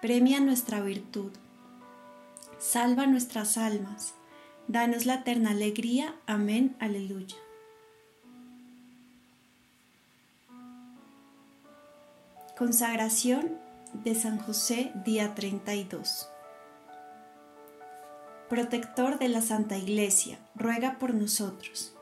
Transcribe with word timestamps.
premia 0.00 0.40
nuestra 0.40 0.80
virtud, 0.80 1.30
salva 2.58 3.06
nuestras 3.06 3.58
almas, 3.58 4.14
danos 4.66 5.04
la 5.04 5.16
eterna 5.16 5.50
alegría. 5.50 6.14
Amén, 6.26 6.74
aleluya. 6.80 7.36
Consagración 12.56 13.58
de 13.92 14.14
San 14.14 14.38
José, 14.38 14.92
día 15.04 15.34
32. 15.34 16.28
Protector 18.48 19.18
de 19.18 19.28
la 19.28 19.42
Santa 19.42 19.76
Iglesia, 19.76 20.38
ruega 20.54 20.98
por 20.98 21.14
nosotros. 21.14 21.94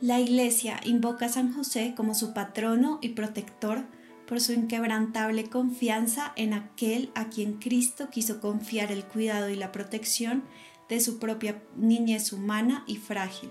La 0.00 0.20
Iglesia 0.20 0.78
invoca 0.84 1.26
a 1.26 1.30
San 1.30 1.54
José 1.54 1.94
como 1.96 2.14
su 2.14 2.34
patrono 2.34 2.98
y 3.00 3.10
protector 3.10 3.84
por 4.26 4.40
su 4.40 4.52
inquebrantable 4.52 5.48
confianza 5.48 6.32
en 6.36 6.52
aquel 6.52 7.10
a 7.14 7.28
quien 7.28 7.54
Cristo 7.54 8.08
quiso 8.10 8.40
confiar 8.40 8.92
el 8.92 9.04
cuidado 9.04 9.48
y 9.48 9.56
la 9.56 9.72
protección 9.72 10.44
de 10.88 11.00
su 11.00 11.18
propia 11.18 11.62
niñez 11.76 12.32
humana 12.32 12.84
y 12.86 12.96
frágil. 12.96 13.50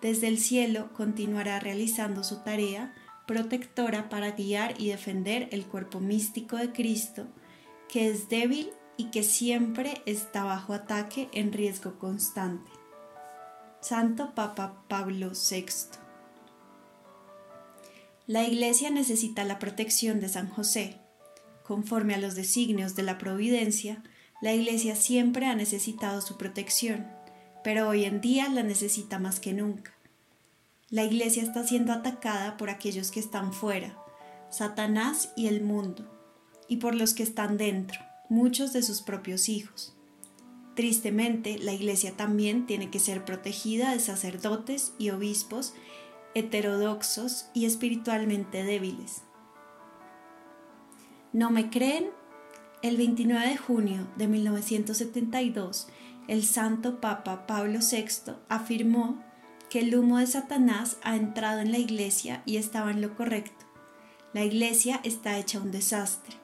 Desde 0.00 0.28
el 0.28 0.38
cielo 0.38 0.92
continuará 0.94 1.60
realizando 1.60 2.24
su 2.24 2.42
tarea 2.42 2.94
protectora 3.26 4.08
para 4.08 4.32
guiar 4.32 4.74
y 4.80 4.88
defender 4.88 5.48
el 5.52 5.64
cuerpo 5.66 6.00
místico 6.00 6.56
de 6.56 6.72
Cristo, 6.72 7.26
que 7.88 8.08
es 8.10 8.28
débil 8.28 8.70
y 8.96 9.10
que 9.10 9.22
siempre 9.22 10.02
está 10.04 10.44
bajo 10.44 10.72
ataque 10.72 11.28
en 11.32 11.52
riesgo 11.52 11.98
constante. 11.98 12.70
Santo 13.80 14.34
Papa 14.34 14.82
Pablo 14.88 15.30
VI 15.30 15.64
la 18.26 18.44
Iglesia 18.44 18.90
necesita 18.90 19.44
la 19.44 19.58
protección 19.58 20.20
de 20.20 20.28
San 20.28 20.48
José. 20.48 20.98
Conforme 21.64 22.14
a 22.14 22.18
los 22.18 22.34
designios 22.34 22.94
de 22.94 23.02
la 23.02 23.18
providencia, 23.18 24.02
la 24.40 24.54
Iglesia 24.54 24.96
siempre 24.96 25.46
ha 25.46 25.54
necesitado 25.54 26.20
su 26.20 26.36
protección, 26.36 27.06
pero 27.62 27.88
hoy 27.88 28.04
en 28.04 28.20
día 28.20 28.48
la 28.48 28.62
necesita 28.62 29.18
más 29.18 29.40
que 29.40 29.52
nunca. 29.52 29.92
La 30.88 31.04
Iglesia 31.04 31.42
está 31.42 31.66
siendo 31.66 31.92
atacada 31.92 32.56
por 32.56 32.70
aquellos 32.70 33.10
que 33.10 33.20
están 33.20 33.52
fuera, 33.52 33.96
Satanás 34.50 35.32
y 35.36 35.46
el 35.46 35.62
mundo, 35.62 36.10
y 36.68 36.76
por 36.76 36.94
los 36.94 37.14
que 37.14 37.22
están 37.22 37.56
dentro, 37.56 38.00
muchos 38.28 38.72
de 38.72 38.82
sus 38.82 39.02
propios 39.02 39.48
hijos. 39.48 39.94
Tristemente, 40.74 41.58
la 41.58 41.72
Iglesia 41.72 42.16
también 42.16 42.66
tiene 42.66 42.90
que 42.90 43.00
ser 43.00 43.24
protegida 43.24 43.92
de 43.92 44.00
sacerdotes 44.00 44.92
y 44.98 45.10
obispos 45.10 45.74
heterodoxos 46.34 47.46
y 47.54 47.66
espiritualmente 47.66 48.64
débiles. 48.64 49.22
¿No 51.32 51.50
me 51.50 51.70
creen? 51.70 52.10
El 52.82 52.96
29 52.96 53.48
de 53.48 53.56
junio 53.56 54.06
de 54.16 54.26
1972, 54.26 55.88
el 56.28 56.44
Santo 56.44 57.00
Papa 57.00 57.46
Pablo 57.46 57.80
VI 57.80 58.32
afirmó 58.48 59.22
que 59.68 59.80
el 59.80 59.94
humo 59.94 60.18
de 60.18 60.26
Satanás 60.26 60.96
ha 61.02 61.14
entrado 61.14 61.60
en 61.60 61.72
la 61.72 61.78
Iglesia 61.78 62.42
y 62.46 62.56
estaba 62.56 62.90
en 62.90 63.00
lo 63.00 63.14
correcto. 63.16 63.66
La 64.32 64.44
Iglesia 64.44 65.00
está 65.04 65.38
hecha 65.38 65.60
un 65.60 65.70
desastre. 65.70 66.36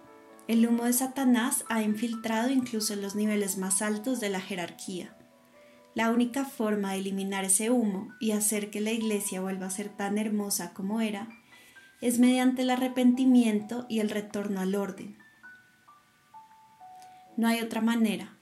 El 0.47 0.67
humo 0.67 0.85
de 0.85 0.93
Satanás 0.93 1.65
ha 1.69 1.83
infiltrado 1.83 2.51
incluso 2.51 2.95
los 2.95 3.17
niveles 3.17 3.59
más 3.59 3.83
altos 3.83 4.21
de 4.21 4.29
la 4.29 4.41
jerarquía. 4.41 5.16
La 5.97 6.11
única 6.11 6.45
forma 6.45 6.93
de 6.93 6.99
eliminar 6.99 7.47
ese 7.47 7.71
humo 7.71 8.13
y 8.21 8.33
hacer 8.33 8.71
que 8.71 8.83
la 8.83 8.93
iglesia 8.93 9.41
vuelva 9.41 9.65
a 9.65 9.71
ser 9.71 9.89
tan 9.89 10.19
hermosa 10.19 10.75
como 10.75 11.01
era 11.01 11.27
es 12.03 12.19
mediante 12.19 12.61
el 12.61 12.69
arrepentimiento 12.69 13.87
y 13.89 14.01
el 14.01 14.11
retorno 14.11 14.61
al 14.61 14.75
orden. 14.75 15.17
No 17.39 17.49
hay 17.49 17.63
otra 17.63 17.81
manera. 17.81 18.37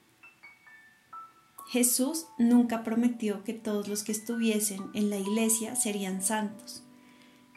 Jesús 1.69 2.25
nunca 2.37 2.83
prometió 2.83 3.45
que 3.45 3.53
todos 3.53 3.87
los 3.87 4.03
que 4.03 4.11
estuviesen 4.11 4.81
en 4.93 5.09
la 5.09 5.17
iglesia 5.17 5.77
serían 5.77 6.21
santos. 6.21 6.83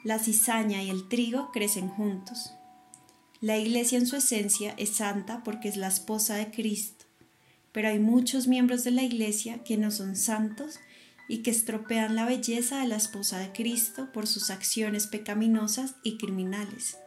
La 0.04 0.20
cizaña 0.20 0.80
y 0.80 0.90
el 0.90 1.08
trigo 1.08 1.50
crecen 1.50 1.88
juntos. 1.88 2.52
La 3.40 3.58
iglesia 3.58 3.98
en 3.98 4.06
su 4.06 4.14
esencia 4.14 4.74
es 4.76 4.90
santa 4.90 5.42
porque 5.42 5.68
es 5.68 5.76
la 5.76 5.88
esposa 5.88 6.36
de 6.36 6.52
Cristo 6.52 6.97
pero 7.72 7.88
hay 7.88 7.98
muchos 7.98 8.46
miembros 8.46 8.84
de 8.84 8.90
la 8.90 9.02
Iglesia 9.02 9.62
que 9.64 9.76
no 9.76 9.90
son 9.90 10.16
santos 10.16 10.78
y 11.28 11.42
que 11.42 11.50
estropean 11.50 12.16
la 12.16 12.24
belleza 12.24 12.80
de 12.80 12.88
la 12.88 12.96
esposa 12.96 13.38
de 13.38 13.52
Cristo 13.52 14.10
por 14.12 14.26
sus 14.26 14.50
acciones 14.50 15.06
pecaminosas 15.06 15.96
y 16.02 16.16
criminales. 16.16 16.98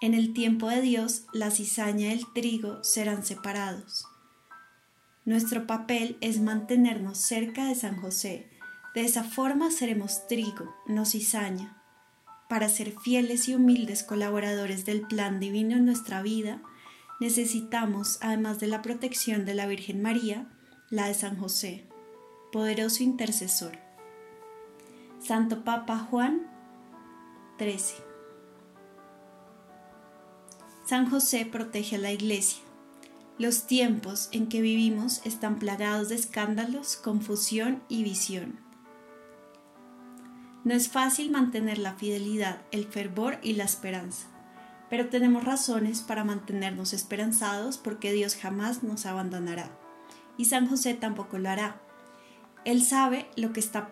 En 0.00 0.14
el 0.14 0.32
tiempo 0.32 0.68
de 0.68 0.80
Dios, 0.80 1.24
la 1.32 1.50
cizaña 1.50 2.08
y 2.08 2.12
el 2.12 2.32
trigo 2.32 2.82
serán 2.82 3.24
separados. 3.24 4.06
Nuestro 5.24 5.66
papel 5.66 6.18
es 6.20 6.40
mantenernos 6.40 7.18
cerca 7.18 7.66
de 7.66 7.74
San 7.74 7.96
José. 7.96 8.48
De 8.94 9.02
esa 9.02 9.24
forma 9.24 9.70
seremos 9.70 10.26
trigo, 10.28 10.74
no 10.86 11.04
cizaña. 11.04 11.82
Para 12.48 12.68
ser 12.68 12.94
fieles 13.00 13.48
y 13.48 13.54
humildes 13.54 14.02
colaboradores 14.02 14.86
del 14.86 15.00
plan 15.00 15.40
divino 15.40 15.76
en 15.76 15.84
nuestra 15.84 16.22
vida, 16.22 16.62
necesitamos, 17.20 18.18
además 18.20 18.60
de 18.60 18.66
la 18.66 18.82
protección 18.82 19.44
de 19.44 19.54
la 19.54 19.66
Virgen 19.66 20.02
María, 20.02 20.46
la 20.90 21.08
de 21.08 21.14
San 21.14 21.36
José, 21.38 21.86
poderoso 22.52 23.02
intercesor. 23.02 23.78
Santo 25.20 25.64
Papa 25.64 25.98
Juan 25.98 26.42
13. 27.58 27.94
San 30.84 31.10
José 31.10 31.46
protege 31.46 31.96
a 31.96 31.98
la 31.98 32.12
Iglesia. 32.12 32.62
Los 33.38 33.66
tiempos 33.66 34.28
en 34.32 34.48
que 34.48 34.60
vivimos 34.60 35.20
están 35.24 35.58
plagados 35.58 36.08
de 36.08 36.14
escándalos, 36.14 36.96
confusión 36.96 37.82
y 37.88 38.02
visión. 38.02 38.60
No 40.64 40.74
es 40.74 40.88
fácil 40.88 41.30
mantener 41.30 41.78
la 41.78 41.94
fidelidad, 41.94 42.62
el 42.70 42.86
fervor 42.86 43.38
y 43.42 43.54
la 43.54 43.64
esperanza 43.64 44.35
pero 44.88 45.08
tenemos 45.08 45.44
razones 45.44 46.00
para 46.00 46.24
mantenernos 46.24 46.92
esperanzados 46.92 47.78
porque 47.78 48.12
Dios 48.12 48.36
jamás 48.36 48.82
nos 48.82 49.06
abandonará. 49.06 49.70
Y 50.36 50.46
San 50.46 50.68
José 50.68 50.94
tampoco 50.94 51.38
lo 51.38 51.50
hará. 51.50 51.80
Él 52.64 52.82
sabe 52.82 53.26
lo 53.36 53.52
que 53.52 53.60
está 53.60 53.90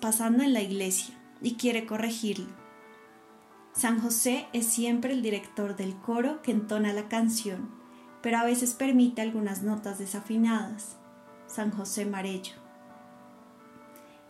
pasando 0.00 0.42
en 0.42 0.52
la 0.52 0.60
iglesia 0.60 1.14
y 1.40 1.54
quiere 1.54 1.86
corregirlo. 1.86 2.48
San 3.72 4.00
José 4.00 4.48
es 4.52 4.66
siempre 4.66 5.12
el 5.12 5.22
director 5.22 5.76
del 5.76 5.94
coro 5.96 6.42
que 6.42 6.50
entona 6.50 6.92
la 6.92 7.08
canción, 7.08 7.70
pero 8.22 8.38
a 8.38 8.44
veces 8.44 8.74
permite 8.74 9.22
algunas 9.22 9.62
notas 9.62 9.98
desafinadas. 9.98 10.96
San 11.46 11.70
José 11.70 12.04
Marello. 12.04 12.54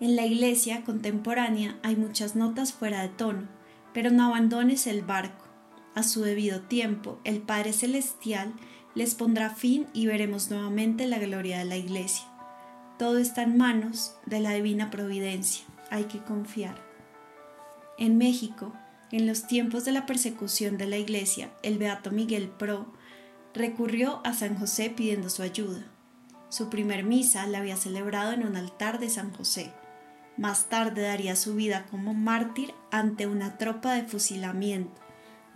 En 0.00 0.14
la 0.14 0.26
iglesia 0.26 0.84
contemporánea 0.84 1.78
hay 1.82 1.96
muchas 1.96 2.36
notas 2.36 2.72
fuera 2.72 3.00
de 3.02 3.08
tono, 3.08 3.48
pero 3.92 4.10
no 4.10 4.26
abandones 4.26 4.86
el 4.86 5.02
barco 5.02 5.47
a 5.98 6.04
su 6.04 6.22
debido 6.22 6.60
tiempo, 6.60 7.18
el 7.24 7.40
Padre 7.40 7.72
Celestial 7.72 8.54
les 8.94 9.16
pondrá 9.16 9.50
fin 9.50 9.88
y 9.92 10.06
veremos 10.06 10.48
nuevamente 10.48 11.06
la 11.08 11.18
gloria 11.18 11.58
de 11.58 11.64
la 11.64 11.76
Iglesia. 11.76 12.24
Todo 12.98 13.18
está 13.18 13.42
en 13.42 13.56
manos 13.56 14.14
de 14.24 14.38
la 14.38 14.52
divina 14.52 14.90
providencia. 14.90 15.64
Hay 15.90 16.04
que 16.04 16.22
confiar. 16.22 16.80
En 17.98 18.16
México, 18.16 18.72
en 19.10 19.26
los 19.26 19.48
tiempos 19.48 19.84
de 19.84 19.92
la 19.92 20.06
persecución 20.06 20.78
de 20.78 20.86
la 20.86 20.98
Iglesia, 20.98 21.50
el 21.64 21.78
Beato 21.78 22.12
Miguel 22.12 22.48
Pro 22.48 22.92
recurrió 23.52 24.20
a 24.24 24.34
San 24.34 24.56
José 24.56 24.90
pidiendo 24.90 25.30
su 25.30 25.42
ayuda. 25.42 25.84
Su 26.48 26.70
primer 26.70 27.02
misa 27.02 27.44
la 27.48 27.58
había 27.58 27.76
celebrado 27.76 28.32
en 28.32 28.46
un 28.46 28.56
altar 28.56 29.00
de 29.00 29.10
San 29.10 29.32
José. 29.32 29.72
Más 30.36 30.68
tarde 30.68 31.02
daría 31.02 31.34
su 31.34 31.56
vida 31.56 31.86
como 31.90 32.14
mártir 32.14 32.72
ante 32.92 33.26
una 33.26 33.58
tropa 33.58 33.94
de 33.94 34.04
fusilamiento, 34.04 35.07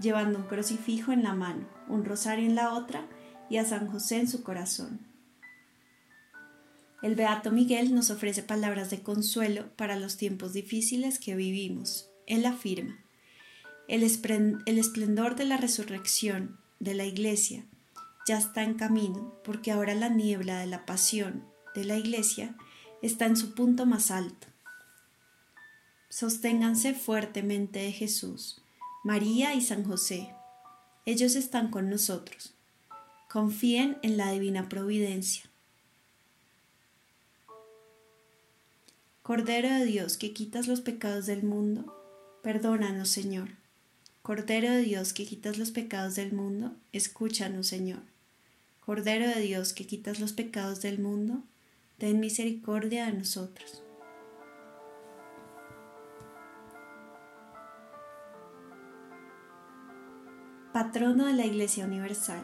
llevando 0.02 0.38
un 0.38 0.44
crucifijo 0.44 1.12
en 1.12 1.22
la 1.22 1.34
mano, 1.34 1.66
un 1.88 2.04
rosario 2.04 2.44
en 2.44 2.54
la 2.54 2.74
otra 2.74 3.06
y 3.48 3.56
a 3.56 3.64
San 3.64 3.86
José 3.86 4.20
en 4.20 4.28
su 4.28 4.42
corazón. 4.42 5.00
El 7.02 7.16
Beato 7.16 7.50
Miguel 7.50 7.94
nos 7.94 8.10
ofrece 8.10 8.42
palabras 8.42 8.90
de 8.90 9.02
consuelo 9.02 9.74
para 9.76 9.96
los 9.96 10.16
tiempos 10.16 10.52
difíciles 10.52 11.18
que 11.18 11.34
vivimos. 11.34 12.10
Él 12.26 12.46
afirma, 12.46 13.02
el, 13.88 14.04
esplendor 14.04 15.34
de 15.34 15.44
la 15.44 15.56
resurrección 15.56 16.58
de 16.78 16.94
la 16.94 17.04
Iglesia 17.04 17.64
ya 18.26 18.38
está 18.38 18.62
en 18.62 18.74
camino, 18.74 19.34
porque 19.44 19.72
ahora 19.72 19.94
la 19.94 20.08
niebla 20.08 20.60
de 20.60 20.66
la 20.66 20.86
pasión 20.86 21.44
de 21.74 21.84
la 21.84 21.96
Iglesia 21.96 22.56
está 23.02 23.26
en 23.26 23.36
su 23.36 23.54
punto 23.54 23.84
más 23.84 24.12
alto. 24.12 24.46
Sosténganse 26.08 26.94
fuertemente 26.94 27.80
de 27.80 27.90
Jesús, 27.90 28.61
María 29.04 29.52
y 29.54 29.60
San 29.60 29.82
José. 29.82 30.30
Ellos 31.06 31.34
están 31.34 31.72
con 31.72 31.90
nosotros. 31.90 32.54
Confíen 33.28 33.98
en 34.02 34.16
la 34.16 34.30
divina 34.30 34.68
providencia. 34.68 35.42
Cordero 39.24 39.70
de 39.70 39.86
Dios 39.86 40.16
que 40.16 40.32
quitas 40.32 40.68
los 40.68 40.82
pecados 40.82 41.26
del 41.26 41.42
mundo, 41.42 41.92
perdónanos 42.44 43.08
Señor. 43.08 43.48
Cordero 44.22 44.70
de 44.70 44.82
Dios 44.82 45.12
que 45.12 45.26
quitas 45.26 45.58
los 45.58 45.72
pecados 45.72 46.14
del 46.14 46.32
mundo, 46.32 46.72
escúchanos 46.92 47.66
Señor. 47.66 48.02
Cordero 48.86 49.26
de 49.26 49.40
Dios 49.40 49.72
que 49.72 49.84
quitas 49.84 50.20
los 50.20 50.32
pecados 50.32 50.80
del 50.80 51.00
mundo, 51.00 51.42
ten 51.98 52.20
misericordia 52.20 53.06
de 53.06 53.14
nosotros. 53.14 53.81
Patrono 60.72 61.26
de 61.26 61.34
la 61.34 61.44
Iglesia 61.44 61.84
Universal. 61.84 62.42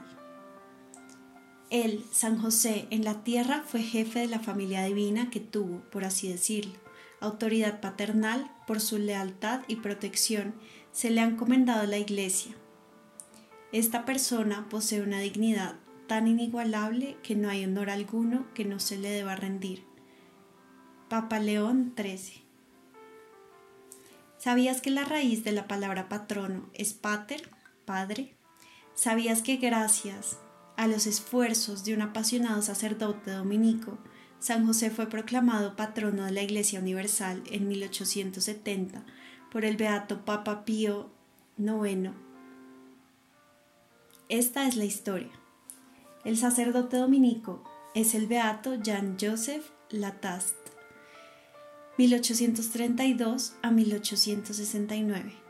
Él, 1.71 2.05
San 2.13 2.39
José, 2.39 2.87
en 2.91 3.03
la 3.03 3.25
tierra 3.25 3.65
fue 3.67 3.83
jefe 3.83 4.19
de 4.19 4.27
la 4.27 4.39
familia 4.39 4.85
divina 4.85 5.31
que 5.31 5.41
tuvo, 5.41 5.81
por 5.91 6.05
así 6.05 6.29
decirlo, 6.29 6.75
autoridad 7.21 7.81
paternal 7.81 8.51
por 8.67 8.81
su 8.81 8.99
lealtad 8.99 9.63
y 9.67 9.77
protección, 9.77 10.53
se 10.93 11.09
le 11.09 11.23
ha 11.23 11.25
encomendado 11.25 11.87
la 11.87 11.97
Iglesia. 11.97 12.53
Esta 13.73 14.05
persona 14.05 14.67
posee 14.69 15.01
una 15.01 15.21
dignidad 15.21 15.77
tan 16.07 16.29
inigualable 16.29 17.17
que 17.23 17.35
no 17.35 17.49
hay 17.49 17.65
honor 17.65 17.89
alguno 17.89 18.47
que 18.53 18.67
no 18.67 18.79
se 18.79 18.99
le 18.99 19.09
deba 19.09 19.37
rendir. 19.37 19.85
Papa 21.09 21.39
León 21.39 21.95
XIII. 21.97 22.43
¿Sabías 24.37 24.83
que 24.83 24.91
la 24.91 25.07
raíz 25.07 25.45
de 25.45 25.53
la 25.53 25.67
palabra 25.67 26.11
patrono 26.11 26.69
es 26.75 26.93
pater, 26.93 27.51
padre? 27.89 28.35
¿Sabías 28.95 29.41
que 29.41 29.57
gracias 29.57 30.39
a 30.77 30.87
los 30.87 31.07
esfuerzos 31.07 31.85
de 31.85 31.95
un 31.95 32.03
apasionado 32.03 32.61
sacerdote 32.61 33.31
dominico, 33.31 33.97
San 34.41 34.67
José 34.67 34.91
fue 34.91 35.07
proclamado 35.09 35.75
patrono 35.75 36.27
de 36.27 36.33
la 36.33 36.43
Iglesia 36.43 36.81
Universal 36.81 37.43
en 37.51 37.67
1870 37.67 39.07
por 39.51 39.65
el 39.65 39.79
beato 39.79 40.27
Papa 40.27 40.67
Pío 40.67 41.11
IX. 41.57 42.11
Esta 44.29 44.69
es 44.69 44.77
la 44.77 44.85
historia. 44.85 45.33
El 46.27 46.37
sacerdote 46.37 46.99
dominico 46.99 47.65
es 47.95 48.15
el 48.15 48.27
beato 48.27 48.75
Jean-Joseph 48.75 49.65
Latast, 49.89 50.57
1832 51.97 53.55
a 53.63 53.71
1869. 53.71 55.48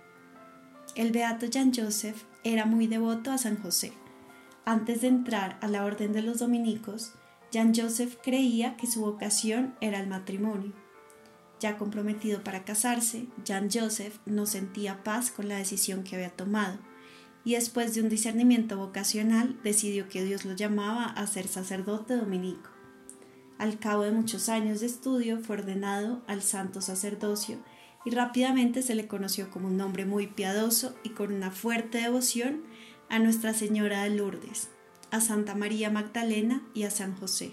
El 0.98 1.12
beato 1.12 1.46
Jean-Joseph 1.46 2.24
era 2.44 2.66
muy 2.66 2.86
devoto 2.86 3.30
a 3.30 3.38
San 3.38 3.56
José 3.56 3.94
antes 4.68 5.00
de 5.00 5.08
entrar 5.08 5.56
a 5.62 5.66
la 5.66 5.82
orden 5.82 6.12
de 6.12 6.20
los 6.20 6.40
dominicos, 6.40 7.12
Jean 7.50 7.72
Joseph 7.74 8.18
creía 8.22 8.76
que 8.76 8.86
su 8.86 9.00
vocación 9.00 9.74
era 9.80 9.98
el 9.98 10.06
matrimonio. 10.06 10.74
Ya 11.58 11.78
comprometido 11.78 12.44
para 12.44 12.66
casarse, 12.66 13.28
Jean 13.46 13.70
Joseph 13.72 14.18
no 14.26 14.44
sentía 14.44 15.02
paz 15.04 15.30
con 15.30 15.48
la 15.48 15.56
decisión 15.56 16.04
que 16.04 16.16
había 16.16 16.36
tomado 16.36 16.76
y 17.46 17.54
después 17.54 17.94
de 17.94 18.02
un 18.02 18.10
discernimiento 18.10 18.76
vocacional 18.76 19.58
decidió 19.64 20.06
que 20.10 20.22
Dios 20.22 20.44
lo 20.44 20.54
llamaba 20.54 21.04
a 21.04 21.26
ser 21.26 21.48
sacerdote 21.48 22.14
dominico. 22.14 22.68
Al 23.56 23.78
cabo 23.78 24.02
de 24.02 24.12
muchos 24.12 24.50
años 24.50 24.80
de 24.80 24.86
estudio 24.86 25.40
fue 25.40 25.56
ordenado 25.56 26.20
al 26.26 26.42
santo 26.42 26.82
sacerdocio 26.82 27.56
y 28.04 28.10
rápidamente 28.10 28.82
se 28.82 28.94
le 28.94 29.06
conoció 29.06 29.50
como 29.50 29.68
un 29.68 29.80
hombre 29.80 30.06
muy 30.06 30.26
piadoso 30.26 30.94
y 31.02 31.10
con 31.10 31.32
una 31.32 31.50
fuerte 31.50 31.98
devoción 31.98 32.62
a 33.08 33.18
Nuestra 33.18 33.54
Señora 33.54 34.04
de 34.04 34.10
Lourdes, 34.10 34.68
a 35.10 35.20
Santa 35.20 35.54
María 35.54 35.90
Magdalena 35.90 36.62
y 36.74 36.84
a 36.84 36.90
San 36.90 37.16
José. 37.16 37.52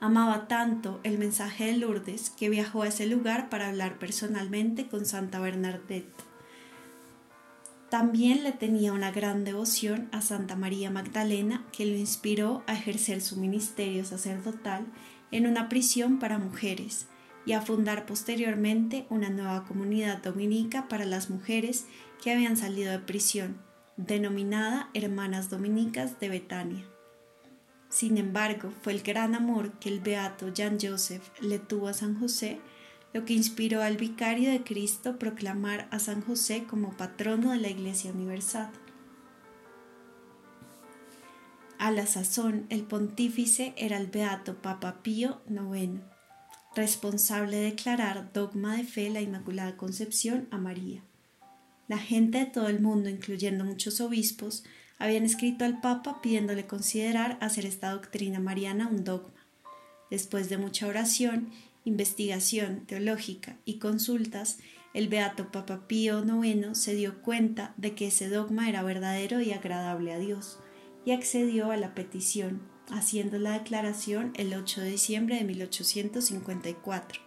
Amaba 0.00 0.48
tanto 0.48 1.00
el 1.02 1.18
mensaje 1.18 1.66
de 1.66 1.78
Lourdes 1.78 2.30
que 2.30 2.50
viajó 2.50 2.82
a 2.82 2.88
ese 2.88 3.06
lugar 3.06 3.48
para 3.48 3.68
hablar 3.68 3.98
personalmente 3.98 4.86
con 4.86 5.06
Santa 5.06 5.40
Bernadette. 5.40 6.12
También 7.88 8.42
le 8.42 8.52
tenía 8.52 8.92
una 8.92 9.12
gran 9.12 9.44
devoción 9.44 10.08
a 10.12 10.20
Santa 10.20 10.56
María 10.56 10.90
Magdalena 10.90 11.64
que 11.72 11.86
lo 11.86 11.96
inspiró 11.96 12.64
a 12.66 12.74
ejercer 12.74 13.20
su 13.20 13.36
ministerio 13.36 14.04
sacerdotal 14.04 14.84
en 15.30 15.46
una 15.46 15.68
prisión 15.68 16.18
para 16.18 16.38
mujeres 16.38 17.06
y 17.46 17.52
a 17.52 17.60
fundar 17.60 18.06
posteriormente 18.06 19.06
una 19.10 19.30
nueva 19.30 19.64
comunidad 19.64 20.22
dominica 20.22 20.88
para 20.88 21.04
las 21.04 21.30
mujeres 21.30 21.86
que 22.22 22.32
habían 22.32 22.56
salido 22.56 22.90
de 22.90 22.98
prisión, 22.98 23.58
denominada 23.96 24.90
Hermanas 24.94 25.50
Dominicas 25.50 26.18
de 26.20 26.28
Betania. 26.28 26.84
Sin 27.88 28.18
embargo, 28.18 28.72
fue 28.82 28.92
el 28.92 29.02
gran 29.02 29.34
amor 29.34 29.72
que 29.78 29.88
el 29.88 30.00
beato 30.00 30.52
Jean 30.52 30.78
Joseph 30.80 31.22
le 31.40 31.58
tuvo 31.58 31.88
a 31.88 31.94
San 31.94 32.18
José 32.18 32.60
lo 33.12 33.24
que 33.24 33.32
inspiró 33.32 33.80
al 33.82 33.96
vicario 33.96 34.50
de 34.50 34.64
Cristo 34.64 35.20
proclamar 35.20 35.86
a 35.92 36.00
San 36.00 36.20
José 36.20 36.64
como 36.68 36.96
patrono 36.96 37.52
de 37.52 37.58
la 37.58 37.68
Iglesia 37.68 38.10
Universal. 38.10 38.70
A 41.78 41.92
la 41.92 42.06
sazón, 42.06 42.66
el 42.70 42.82
pontífice 42.82 43.72
era 43.76 43.98
el 43.98 44.08
beato 44.08 44.56
Papa 44.56 45.02
Pío 45.02 45.40
IX, 45.48 46.00
responsable 46.74 47.56
de 47.56 47.64
declarar 47.64 48.32
dogma 48.32 48.76
de 48.76 48.84
fe 48.84 49.10
la 49.10 49.20
Inmaculada 49.20 49.76
Concepción 49.76 50.48
a 50.50 50.58
María. 50.58 51.02
La 51.86 51.98
gente 51.98 52.38
de 52.38 52.46
todo 52.46 52.68
el 52.68 52.80
mundo, 52.80 53.08
incluyendo 53.08 53.64
muchos 53.64 54.00
obispos, 54.00 54.64
habían 54.98 55.24
escrito 55.24 55.64
al 55.64 55.80
Papa 55.80 56.20
pidiéndole 56.22 56.66
considerar 56.66 57.36
hacer 57.40 57.66
esta 57.66 57.90
doctrina 57.90 58.40
mariana 58.40 58.88
un 58.88 59.04
dogma. 59.04 59.46
Después 60.10 60.48
de 60.48 60.58
mucha 60.58 60.86
oración, 60.86 61.50
investigación 61.84 62.86
teológica 62.86 63.56
y 63.64 63.78
consultas, 63.78 64.58
el 64.94 65.08
beato 65.08 65.50
Papa 65.50 65.86
Pío 65.88 66.24
IX 66.24 66.78
se 66.78 66.94
dio 66.94 67.20
cuenta 67.20 67.74
de 67.76 67.94
que 67.94 68.06
ese 68.06 68.28
dogma 68.28 68.68
era 68.68 68.82
verdadero 68.82 69.40
y 69.40 69.52
agradable 69.52 70.12
a 70.12 70.18
Dios, 70.18 70.58
y 71.04 71.12
accedió 71.12 71.70
a 71.70 71.76
la 71.76 71.94
petición, 71.94 72.62
haciendo 72.90 73.38
la 73.38 73.52
declaración 73.52 74.32
el 74.34 74.54
8 74.54 74.80
de 74.82 74.90
diciembre 74.90 75.36
de 75.36 75.44
1854. 75.44 77.22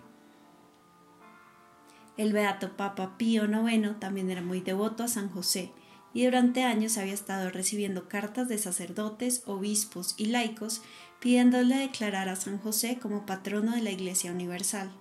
El 2.17 2.33
beato 2.33 2.75
Papa 2.75 3.17
Pío 3.17 3.45
IX 3.45 3.99
también 3.99 4.29
era 4.31 4.41
muy 4.41 4.61
devoto 4.61 5.03
a 5.03 5.07
San 5.07 5.29
José 5.29 5.71
y 6.13 6.25
durante 6.25 6.63
años 6.63 6.97
había 6.97 7.13
estado 7.13 7.51
recibiendo 7.51 8.07
cartas 8.07 8.47
de 8.47 8.57
sacerdotes, 8.57 9.43
obispos 9.45 10.15
y 10.17 10.25
laicos 10.25 10.81
pidiéndole 11.19 11.77
declarar 11.77 12.29
a 12.29 12.35
San 12.35 12.57
José 12.57 12.97
como 12.99 13.25
patrono 13.25 13.75
de 13.75 13.81
la 13.81 13.91
Iglesia 13.91 14.31
Universal. 14.31 14.91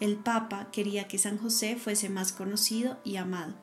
El 0.00 0.16
Papa 0.16 0.68
quería 0.70 1.08
que 1.08 1.18
San 1.18 1.38
José 1.38 1.76
fuese 1.76 2.08
más 2.08 2.32
conocido 2.32 2.98
y 3.04 3.16
amado. 3.16 3.54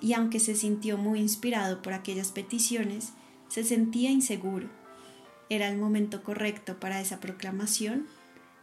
Y 0.00 0.12
aunque 0.12 0.40
se 0.40 0.54
sintió 0.54 0.98
muy 0.98 1.20
inspirado 1.20 1.82
por 1.82 1.94
aquellas 1.94 2.30
peticiones, 2.30 3.12
se 3.48 3.64
sentía 3.64 4.10
inseguro. 4.10 4.68
¿Era 5.50 5.68
el 5.68 5.76
momento 5.76 6.22
correcto 6.22 6.78
para 6.78 7.00
esa 7.00 7.18
proclamación? 7.18 8.06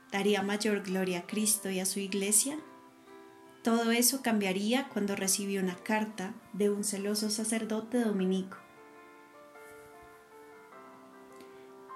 ¿Daría 0.09 0.41
mayor 0.41 0.83
gloria 0.83 1.19
a 1.19 1.27
Cristo 1.27 1.69
y 1.69 1.81
a 1.81 1.85
su 1.85 1.99
Iglesia? 1.99 2.57
Todo 3.61 3.91
eso 3.91 4.21
cambiaría 4.21 4.87
cuando 4.87 5.17
recibió 5.17 5.61
una 5.61 5.75
carta 5.75 6.33
de 6.53 6.69
un 6.69 6.85
celoso 6.85 7.29
sacerdote 7.29 7.99
dominico. 7.99 8.55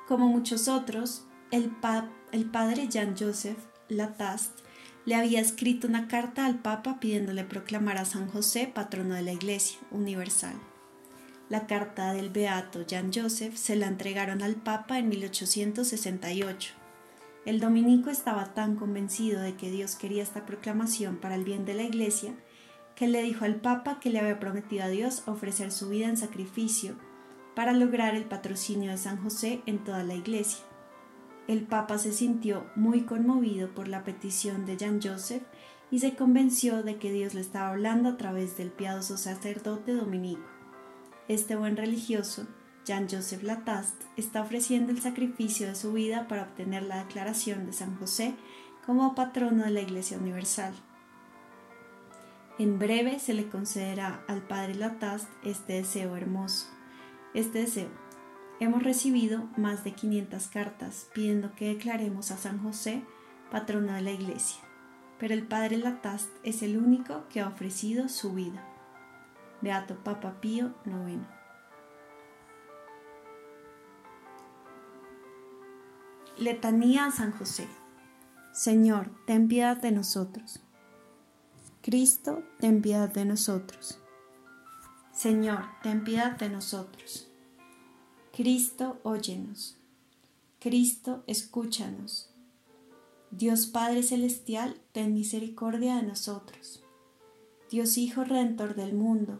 Como 0.10 0.28
muchos 0.28 0.68
otros, 0.68 1.24
el, 1.52 1.70
padre 1.70 2.90
Jean-Joseph 2.90 3.60
Latast 3.88 4.60
le 5.06 5.16
había 5.16 5.40
escrito 5.40 5.88
una 5.88 6.10
carta 6.10 6.46
al 6.46 6.60
Papa 6.60 7.00
pidiéndole 7.00 7.46
proclamar 7.46 7.98
a 7.98 8.04
San 8.04 8.28
José 8.30 8.68
patrono 8.68 9.16
de 9.16 9.22
la 9.22 9.32
Iglesia 9.32 9.80
Universal. 9.90 10.71
La 11.52 11.68
carta 11.68 12.14
del 12.14 12.30
beato 12.30 12.86
Jan 12.90 13.12
Joseph 13.14 13.56
se 13.56 13.76
la 13.76 13.88
entregaron 13.88 14.42
al 14.42 14.56
Papa 14.56 15.00
en 15.00 15.10
1868. 15.10 16.74
El 17.46 17.60
dominico 17.60 18.10
estaba 18.10 18.54
tan 18.54 18.78
convencido 18.78 19.42
de 19.42 19.56
que 19.56 19.70
Dios 19.70 19.98
quería 19.98 20.24
esta 20.24 20.46
proclamación 20.46 21.18
para 21.18 21.36
el 21.36 21.44
bien 21.44 21.66
de 21.66 21.74
la 21.74 21.84
Iglesia 21.84 22.34
que 22.96 23.10
le 23.10 23.22
dijo 23.22 23.44
al 23.44 23.58
Papa 23.58 24.00
que 24.00 24.12
le 24.12 24.20
había 24.20 24.40
prometido 24.40 24.86
a 24.86 24.88
Dios 24.88 25.24
ofrecer 25.26 25.74
su 25.74 25.90
vida 25.90 26.08
en 26.08 26.16
sacrificio 26.16 26.96
para 27.54 27.74
lograr 27.74 28.16
el 28.16 28.24
patrocinio 28.24 28.90
de 28.90 28.98
San 28.98 29.22
José 29.22 29.62
en 29.66 29.84
toda 29.84 30.06
la 30.06 30.14
Iglesia. 30.14 30.64
El 31.50 31.64
Papa 31.64 31.98
se 31.98 32.14
sintió 32.14 32.66
muy 32.78 33.02
conmovido 33.02 33.76
por 33.76 33.90
la 33.90 34.06
petición 34.06 34.66
de 34.66 34.78
Jan 34.78 35.02
Joseph 35.04 35.44
y 35.92 36.00
se 36.00 36.16
convenció 36.16 36.82
de 36.82 36.96
que 36.96 37.12
Dios 37.12 37.34
le 37.34 37.42
estaba 37.42 37.72
hablando 37.72 38.08
a 38.08 38.16
través 38.16 38.56
del 38.56 38.72
piadoso 38.72 39.18
sacerdote 39.18 39.92
dominico. 39.92 40.61
Este 41.28 41.56
buen 41.56 41.78
religioso, 41.78 42.48
Jean 42.86 43.08
Joseph 43.10 43.44
Lataste, 43.44 44.06
está 44.18 44.42
ofreciendo 44.42 44.92
el 44.92 45.02
sacrificio 45.02 45.68
de 45.68 45.76
su 45.76 45.94
vida 45.94 46.28
para 46.28 46.44
obtener 46.44 46.84
la 46.84 47.04
declaración 47.04 47.66
de 47.66 47.74
San 47.74 47.98
José 47.98 48.34
como 48.86 49.16
patrono 49.16 49.64
de 49.64 49.72
la 49.72 49.82
Iglesia 49.82 50.18
Universal. 50.18 50.74
En 52.58 52.80
breve 52.80 53.20
se 53.20 53.34
le 53.34 53.48
concederá 53.48 54.24
al 54.28 54.42
Padre 54.42 54.76
Lataste 54.76 55.32
este 55.44 55.74
deseo 55.74 56.16
hermoso. 56.16 56.68
Este 57.34 57.60
deseo. 57.60 57.90
Hemos 58.60 58.84
recibido 58.84 59.50
más 59.58 59.84
de 59.84 59.94
500 59.94 60.48
cartas 60.48 61.08
pidiendo 61.14 61.56
que 61.56 61.70
declaremos 61.70 62.32
a 62.32 62.38
San 62.38 62.62
José 62.62 63.04
patrono 63.50 63.94
de 63.94 64.02
la 64.02 64.12
Iglesia 64.12 64.62
pero 65.22 65.36
el 65.36 65.44
padre 65.44 65.78
Latast 65.78 66.32
es 66.42 66.64
el 66.64 66.78
único 66.78 67.28
que 67.30 67.42
ha 67.42 67.48
ofrecido 67.48 68.10
su 68.10 68.34
vida. 68.34 68.68
Beato 69.62 69.96
Papa 70.04 70.42
Pío 70.42 70.74
IX. 70.86 71.22
Letanía 76.38 77.06
a 77.06 77.12
San 77.12 77.32
José. 77.32 77.68
Señor, 78.52 79.12
ten 79.28 79.48
piedad 79.48 79.78
de 79.78 79.92
nosotros. 79.92 80.62
Cristo, 81.82 82.44
ten 82.60 82.82
piedad 82.82 83.10
de 83.10 83.26
nosotros. 83.26 84.00
Señor, 85.14 85.66
ten 85.84 86.04
piedad 86.04 86.38
de 86.38 86.50
nosotros. 86.50 87.32
Cristo, 88.34 89.00
óyenos. 89.04 89.78
Cristo, 90.60 91.24
escúchanos. 91.28 92.34
Dios 93.30 93.68
Padre 93.68 94.02
Celestial, 94.04 94.82
ten 94.92 95.14
misericordia 95.14 95.98
de 95.98 96.04
nosotros. 96.04 96.84
Dios 97.70 97.98
Hijo 97.98 98.24
Redentor 98.24 98.76
del 98.76 98.94
mundo, 98.94 99.40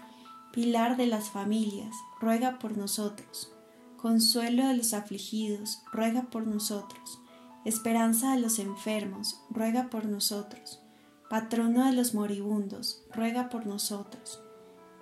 Pilar 0.51 0.97
de 0.97 1.07
las 1.07 1.29
familias, 1.29 1.95
ruega 2.19 2.59
por 2.59 2.77
nosotros. 2.77 3.53
Consuelo 3.97 4.67
de 4.67 4.75
los 4.75 4.93
afligidos, 4.93 5.81
ruega 5.91 6.23
por 6.23 6.47
nosotros. 6.47 7.19
Esperanza 7.65 8.33
de 8.33 8.41
los 8.41 8.59
enfermos, 8.59 9.41
ruega 9.49 9.89
por 9.89 10.05
nosotros. 10.05 10.81
Patrono 11.29 11.85
de 11.85 11.93
los 11.93 12.13
moribundos, 12.13 13.03
ruega 13.13 13.49
por 13.49 13.65
nosotros. 13.65 14.41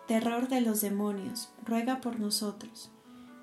Terror 0.08 0.50
de 0.50 0.62
los 0.62 0.82
demonios, 0.82 1.50
ruega 1.66 2.02
por 2.02 2.20
nosotros. 2.20 2.92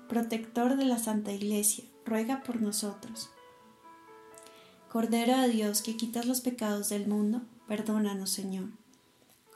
Protector 0.07 0.77
de 0.77 0.85
la 0.85 0.99
Santa 0.99 1.33
Iglesia, 1.33 1.85
ruega 2.05 2.43
por 2.43 2.61
nosotros 2.61 3.29
Cordero 4.97 5.37
de 5.41 5.49
Dios 5.49 5.81
que 5.81 5.97
quitas 5.97 6.25
los 6.25 6.39
pecados 6.39 6.87
del 6.89 7.07
mundo, 7.07 7.41
perdónanos 7.67 8.29
Señor. 8.29 8.69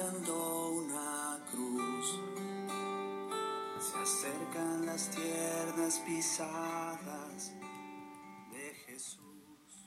Una 0.00 1.38
cruz. 1.50 2.18
Se 3.78 3.98
acercan 3.98 4.86
las 4.86 5.10
tiernas 5.10 6.00
pisadas 6.06 7.52